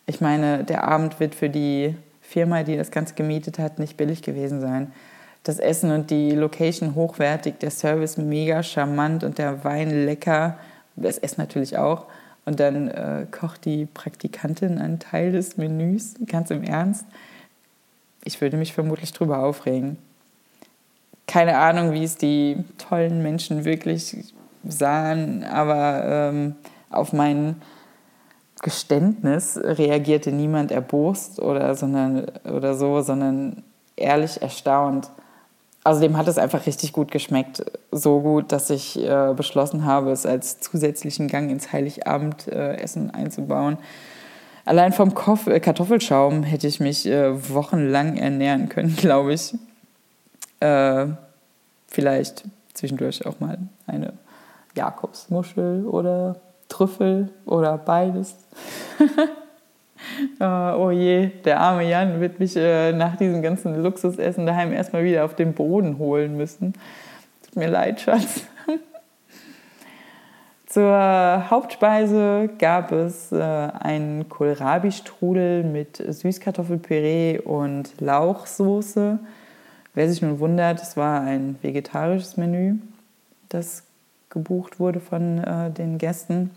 Ich 0.06 0.22
meine, 0.22 0.64
der 0.64 0.84
Abend 0.84 1.20
wird 1.20 1.36
für 1.36 1.50
die 1.50 1.96
Firma, 2.22 2.64
die 2.64 2.78
das 2.78 2.92
Ganze 2.92 3.16
gemietet 3.16 3.60
hat, 3.60 3.80
nicht 3.80 3.98
billig 3.98 4.22
gewesen 4.22 4.62
sein. 4.62 4.92
Das 5.44 5.60
Essen 5.60 5.92
und 5.92 6.12
die 6.12 6.32
Location 6.32 6.96
hochwertig, 6.96 7.60
der 7.60 7.72
Service 7.72 8.18
mega 8.18 8.64
charmant 8.64 9.24
und 9.24 9.38
der 9.38 9.64
Wein 9.64 10.06
lecker. 10.06 10.58
Das 10.96 11.18
Essen 11.18 11.40
natürlich 11.40 11.78
auch. 11.78 12.06
Und 12.48 12.62
dann 12.62 12.88
äh, 12.88 13.26
kocht 13.30 13.66
die 13.66 13.88
Praktikantin 13.88 14.78
einen 14.78 15.00
Teil 15.00 15.34
des 15.34 15.58
Menüs, 15.58 16.14
ganz 16.28 16.50
im 16.50 16.64
Ernst. 16.64 17.06
Ich 18.24 18.40
würde 18.40 18.56
mich 18.56 18.72
vermutlich 18.72 19.12
drüber 19.12 19.40
aufregen. 19.40 19.98
Keine 21.28 21.58
Ahnung, 21.58 21.92
wie 21.92 22.06
es 22.06 22.16
die 22.16 22.64
tollen 22.78 23.22
Menschen 23.22 23.66
wirklich 23.66 24.34
sahen, 24.66 25.44
aber 25.44 26.06
ähm, 26.06 26.56
auf 26.90 27.12
mein 27.12 27.62
Geständnis 28.62 29.60
reagierte 29.62 30.32
niemand 30.32 30.72
erbost 30.72 31.42
oder, 31.42 31.76
sondern, 31.76 32.28
oder 32.46 32.76
so, 32.76 33.02
sondern 33.02 33.62
ehrlich 33.98 34.42
erstaunt. 34.42 35.10
Außerdem 35.88 36.18
hat 36.18 36.28
es 36.28 36.38
einfach 36.38 36.66
richtig 36.66 36.92
gut 36.92 37.12
geschmeckt. 37.12 37.64
So 37.94 38.20
gut, 38.20 38.52
dass 38.52 38.70
ich 38.70 39.02
äh, 39.02 39.34
beschlossen 39.34 39.86
habe, 39.86 40.12
es 40.12 40.26
als 40.26 40.60
zusätzlichen 40.60 41.30
Gang 41.30 41.50
ins 41.50 41.72
Heiligabendessen 41.72 43.10
äh, 43.10 43.14
einzubauen. 43.14 43.78
Allein 44.66 44.92
vom 44.92 45.14
Koff 45.14 45.48
äh, 45.48 45.62
Kartoffelschaum 45.62 46.44
hätte 46.44 46.68
ich 46.68 46.82
mich 46.82 47.06
äh, 47.06 47.32
wochenlang 47.54 48.18
ernähren 48.18 48.68
können, 48.68 48.96
glaube 48.98 49.32
ich. 49.32 49.54
Äh, 50.60 51.06
vielleicht 51.88 52.44
zwischendurch 52.74 53.26
auch 53.26 53.40
mal 53.40 53.58
eine 53.86 54.12
Jakobsmuschel 54.76 55.86
oder 55.86 56.36
Trüffel 56.68 57.30
oder 57.46 57.78
beides. 57.78 58.36
Uh, 60.40 60.44
oh 60.78 60.92
je, 60.92 61.28
der 61.46 61.60
arme 61.60 61.84
Jan 61.88 62.20
wird 62.20 62.40
mich 62.40 62.56
äh, 62.56 62.92
nach 62.94 63.16
diesem 63.18 63.42
ganzen 63.42 63.82
Luxusessen 63.82 64.46
daheim 64.46 64.72
erstmal 64.72 65.04
wieder 65.04 65.26
auf 65.26 65.36
den 65.36 65.54
Boden 65.54 65.98
holen 65.98 66.38
müssen. 66.38 66.74
Tut 67.44 67.56
mir 67.56 67.70
leid, 67.70 68.02
Schatz. 68.02 68.44
Zur 70.68 71.50
Hauptspeise 71.50 72.50
gab 72.60 72.92
es 72.92 73.32
äh, 73.32 73.42
einen 73.42 74.28
Kohlrabi-Strudel 74.30 75.64
mit 75.64 75.98
Süßkartoffelpüree 75.98 77.40
und 77.40 78.00
Lauchsoße. 78.00 79.20
Wer 79.94 80.10
sich 80.10 80.22
nun 80.22 80.40
wundert, 80.40 80.82
es 80.82 80.96
war 80.98 81.22
ein 81.22 81.58
vegetarisches 81.62 82.38
Menü, 82.38 82.76
das 83.50 83.84
gebucht 84.30 84.80
wurde 84.80 85.00
von 85.00 85.44
äh, 85.44 85.72
den 85.72 85.98
Gästen. 85.98 86.52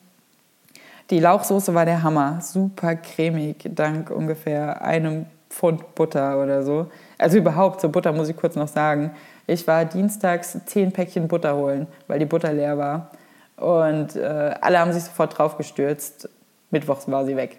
Die 1.11 1.19
Lauchsoße 1.19 1.75
war 1.75 1.85
der 1.85 2.05
Hammer. 2.05 2.41
Super 2.41 2.95
cremig, 2.95 3.69
dank 3.75 4.11
ungefähr 4.11 4.81
einem 4.83 5.27
Pfund 5.49 5.97
Butter 5.97 6.41
oder 6.41 6.63
so. 6.63 6.87
Also 7.19 7.37
überhaupt, 7.37 7.81
zur 7.81 7.91
Butter 7.91 8.13
muss 8.13 8.29
ich 8.29 8.37
kurz 8.37 8.55
noch 8.55 8.69
sagen. 8.69 9.11
Ich 9.49 9.67
war 9.67 9.85
dienstags 9.85 10.57
zehn 10.67 10.93
Päckchen 10.93 11.27
Butter 11.27 11.57
holen, 11.57 11.89
weil 12.07 12.21
die 12.21 12.27
Butter 12.27 12.53
leer 12.53 12.79
war. 12.79 13.11
Und 13.57 14.15
äh, 14.15 14.55
alle 14.61 14.79
haben 14.79 14.93
sich 14.93 15.03
sofort 15.03 15.37
drauf 15.37 15.59
gestürzt. 15.59 16.29
Mittwochs 16.71 17.11
war 17.11 17.25
sie 17.25 17.37
weg. 17.37 17.59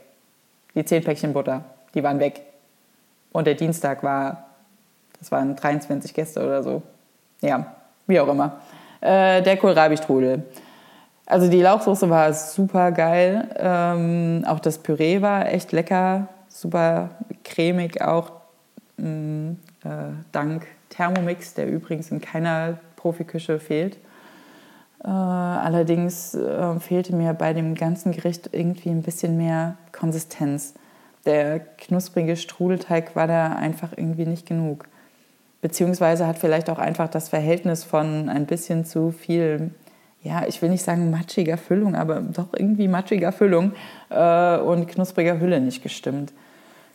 Die 0.74 0.86
zehn 0.86 1.04
Päckchen 1.04 1.34
Butter, 1.34 1.66
die 1.94 2.02
waren 2.02 2.22
weg. 2.22 2.42
Und 3.34 3.48
der 3.48 3.56
Dienstag 3.56 4.02
war, 4.02 4.46
das 5.20 5.30
waren 5.34 5.58
23 5.58 6.14
Gäste 6.14 6.42
oder 6.42 6.64
so. 6.64 6.82
Ja, 7.42 7.66
wie 8.08 8.20
auch 8.22 8.30
immer. 8.30 8.62
Äh, 9.02 9.42
der 9.42 9.58
Kohlrabi-Strudel. 9.58 10.44
Also 11.32 11.50
die 11.50 11.62
Lauchsoße 11.62 12.10
war 12.10 12.34
super 12.34 12.92
geil. 12.92 13.48
Ähm, 13.58 14.44
auch 14.46 14.60
das 14.60 14.80
Püree 14.80 15.22
war 15.22 15.48
echt 15.48 15.72
lecker, 15.72 16.28
super 16.50 17.12
cremig 17.46 18.02
auch. 18.02 18.34
Mm, 18.98 19.52
äh, 19.86 20.12
dank 20.34 20.68
Thermomix, 20.90 21.54
der 21.54 21.70
übrigens 21.70 22.12
in 22.12 22.20
keiner 22.20 22.80
Profiküche 22.98 23.60
fehlt. 23.60 23.96
Äh, 25.06 25.08
allerdings 25.08 26.36
äh, 26.36 26.78
fehlte 26.82 27.16
mir 27.16 27.34
bei 27.34 27.54
dem 27.54 27.76
ganzen 27.76 28.12
Gericht 28.12 28.50
irgendwie 28.52 28.90
ein 28.90 29.02
bisschen 29.02 29.38
mehr 29.38 29.78
Konsistenz. 29.94 30.74
Der 31.26 31.62
knusprige 31.62 32.36
Strudelteig 32.36 33.16
war 33.16 33.28
da 33.28 33.54
einfach 33.54 33.94
irgendwie 33.96 34.26
nicht 34.26 34.48
genug. 34.48 34.86
Beziehungsweise 35.62 36.28
hat 36.28 36.40
vielleicht 36.40 36.70
auch 36.70 36.80
einfach 36.80 37.08
das 37.08 37.30
Verhältnis 37.30 37.86
von 37.86 38.28
ein 38.28 38.48
bisschen 38.48 38.84
zu 38.84 39.12
viel, 39.12 39.72
ja, 40.24 40.46
ich 40.48 40.62
will 40.62 40.70
nicht 40.70 40.84
sagen 40.84 41.10
matschiger 41.10 41.58
Füllung, 41.58 41.96
aber 41.96 42.22
doch 42.22 42.48
irgendwie 42.54 42.88
matschiger 42.88 43.32
Füllung 43.32 43.74
äh, 44.10 44.58
und 44.58 44.88
knuspriger 44.88 45.40
Hülle 45.40 45.60
nicht 45.60 45.82
gestimmt. 45.82 46.32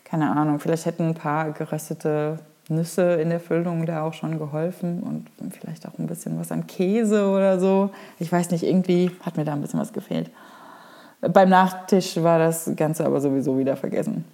Keine 0.05 0.31
Ahnung, 0.31 0.61
vielleicht 0.61 0.87
hätten 0.87 1.09
ein 1.09 1.15
paar 1.15 1.51
geröstete 1.51 2.39
Nüsse 2.69 3.15
in 3.15 3.31
der 3.31 3.41
Füllung 3.41 3.87
da 3.87 4.03
auch 4.03 4.13
schon 4.13 4.39
geholfen 4.39 5.03
und 5.03 5.55
vielleicht 5.55 5.87
auch 5.87 5.99
ein 5.99 6.07
bisschen 6.07 6.39
was 6.39 6.53
an 6.53 6.67
Käse 6.67 7.29
oder 7.29 7.59
so. 7.59 7.91
Ich 8.19 8.31
weiß 8.31 8.51
nicht, 8.51 8.65
irgendwie 8.65 9.11
hat 9.23 9.37
mir 9.37 9.45
da 9.45 9.53
ein 9.53 9.61
bisschen 9.61 9.81
was 9.81 9.93
gefehlt. 9.93 10.31
Beim 11.21 11.49
Nachtisch 11.49 12.23
war 12.23 12.39
das 12.39 12.71
Ganze 12.77 13.07
aber 13.07 13.21
sowieso 13.21 13.59
wieder 13.59 13.77
vergessen. 13.77 14.25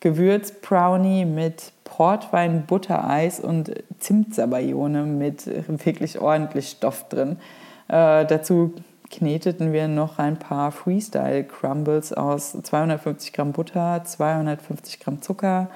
Gewürz-Brownie 0.00 1.24
mit 1.24 1.72
Portwein, 1.84 2.64
Buttereis 2.66 3.40
und 3.40 3.72
Zimtsabayone 3.98 5.04
mit 5.04 5.46
wirklich 5.84 6.20
ordentlich 6.20 6.68
Stoff 6.68 7.08
drin. 7.08 7.38
Äh, 7.88 8.26
dazu 8.26 8.74
kneteten 9.10 9.72
wir 9.72 9.88
noch 9.88 10.18
ein 10.18 10.38
paar 10.38 10.72
Freestyle-Crumbles 10.72 12.12
aus 12.12 12.52
250 12.52 13.32
Gramm 13.32 13.52
Butter, 13.52 14.02
250 14.04 15.00
Gramm 15.00 15.22
Zucker, 15.22 15.68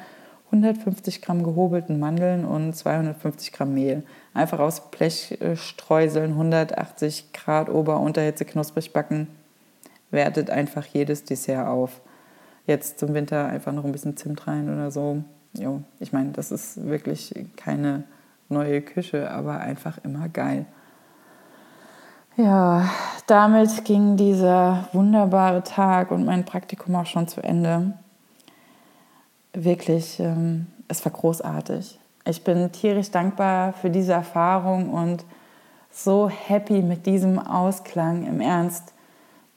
150 0.46 1.22
Gramm 1.22 1.44
gehobelten 1.44 2.00
Mandeln 2.00 2.44
und 2.44 2.74
250 2.74 3.52
Gramm 3.52 3.74
Mehl. 3.74 4.02
Einfach 4.34 4.58
aus 4.58 4.90
Blechstreuseln, 4.90 6.32
180 6.32 7.32
Grad 7.32 7.68
Ober- 7.68 8.00
und 8.00 8.06
Unterhitze 8.06 8.44
knusprig 8.44 8.92
backen. 8.92 9.28
Wertet 10.10 10.50
einfach 10.50 10.84
jedes 10.86 11.24
Dessert 11.24 11.68
auf. 11.68 12.00
Jetzt 12.66 12.98
zum 12.98 13.14
Winter 13.14 13.46
einfach 13.46 13.72
noch 13.72 13.84
ein 13.84 13.92
bisschen 13.92 14.16
Zimt 14.16 14.46
rein 14.48 14.68
oder 14.72 14.90
so. 14.90 15.22
Jo, 15.52 15.82
ich 16.00 16.12
meine, 16.12 16.30
das 16.32 16.50
ist 16.50 16.84
wirklich 16.84 17.32
keine 17.56 18.04
neue 18.48 18.82
Küche, 18.82 19.30
aber 19.30 19.60
einfach 19.60 19.98
immer 20.02 20.28
geil. 20.28 20.66
Ja, 22.42 22.88
damit 23.26 23.84
ging 23.84 24.16
dieser 24.16 24.88
wunderbare 24.94 25.62
Tag 25.62 26.10
und 26.10 26.24
mein 26.24 26.46
Praktikum 26.46 26.96
auch 26.96 27.04
schon 27.04 27.28
zu 27.28 27.42
Ende 27.42 27.92
wirklich, 29.52 30.18
ähm, 30.20 30.66
es 30.88 31.04
war 31.04 31.12
großartig. 31.12 31.98
Ich 32.24 32.42
bin 32.42 32.72
tierisch 32.72 33.10
dankbar 33.10 33.74
für 33.74 33.90
diese 33.90 34.14
Erfahrung 34.14 34.88
und 34.88 35.26
so 35.90 36.30
happy 36.30 36.80
mit 36.80 37.04
diesem 37.04 37.38
Ausklang. 37.38 38.26
Im 38.26 38.40
Ernst, 38.40 38.94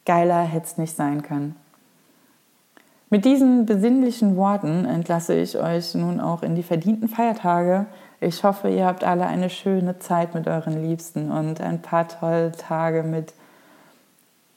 geiler 0.05 0.41
hätte 0.41 0.65
es 0.65 0.77
nicht 0.77 0.93
sein 0.97 1.21
können. 1.21 1.55
Mit 3.09 3.23
diesen 3.23 3.65
besinnlichen 3.65 4.35
Worten 4.35 4.83
entlasse 4.83 5.35
ich 5.35 5.57
euch 5.57 5.95
nun 5.95 6.19
auch 6.19 6.43
in 6.43 6.55
die 6.55 6.63
verdienten 6.63 7.07
Feiertage. 7.07 7.85
Ich 8.23 8.43
hoffe, 8.43 8.69
ihr 8.69 8.85
habt 8.85 9.03
alle 9.03 9.25
eine 9.25 9.49
schöne 9.49 9.99
Zeit 9.99 10.33
mit 10.33 10.47
euren 10.47 10.81
Liebsten 10.83 11.31
und 11.31 11.61
ein 11.61 11.81
paar 11.81 12.07
tolle 12.07 12.51
Tage 12.51 13.03
mit 13.03 13.33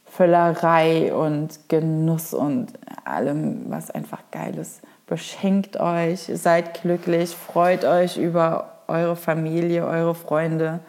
Völlerei 0.06 1.12
und 1.12 1.68
Genuss 1.68 2.32
und 2.32 2.72
allem, 3.04 3.66
was 3.68 3.90
einfach 3.90 4.22
geil 4.30 4.56
ist 4.56 4.80
beschenkt 5.06 5.78
euch, 5.78 6.30
seid 6.34 6.82
glücklich, 6.82 7.30
freut 7.30 7.84
euch 7.84 8.16
über 8.16 8.72
eure 8.88 9.16
Familie, 9.16 9.86
eure 9.86 10.14
Freunde. 10.14 10.80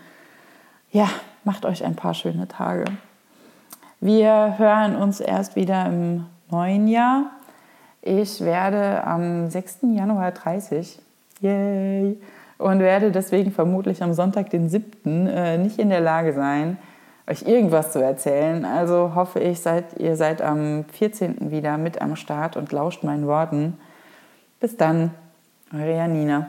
Ja, 0.92 1.10
macht 1.44 1.66
euch 1.66 1.84
ein 1.84 1.96
paar 1.96 2.14
schöne 2.14 2.48
Tage. 2.48 2.86
Wir 4.00 4.56
hören 4.58 4.96
uns 4.96 5.20
erst 5.20 5.56
wieder 5.56 5.86
im 5.86 6.26
neuen 6.50 6.88
Jahr. 6.88 7.32
Ich 8.02 8.42
werde 8.42 9.04
am 9.04 9.50
6. 9.50 9.80
Januar 9.94 10.32
30. 10.32 11.00
Yay! 11.42 12.18
Und 12.58 12.80
werde 12.80 13.12
deswegen 13.12 13.52
vermutlich 13.52 14.02
am 14.02 14.14
Sonntag, 14.14 14.50
den 14.50 14.70
7. 14.70 15.28
Äh, 15.28 15.58
nicht 15.58 15.78
in 15.80 15.90
der 15.90 16.02
Lage 16.02 16.34
sein, 16.34 16.78
euch 17.28 17.44
irgendwas 17.44 17.92
zu 17.92 18.02
erzählen. 18.02 18.66
Also 18.66 19.14
hoffe 19.14 19.40
ich, 19.40 19.60
seid, 19.60 20.00
ihr 20.00 20.16
seid 20.16 20.42
am 20.42 20.86
14. 20.86 21.52
wieder 21.52 21.78
mit 21.78 22.02
am 22.02 22.16
Start 22.16 22.58
und 22.58 22.72
lauscht 22.72 23.04
meinen 23.04 23.28
Worten. 23.28 23.78
Bis 24.60 24.76
dann, 24.76 25.12
eure 25.74 25.96
Janina. 25.96 26.48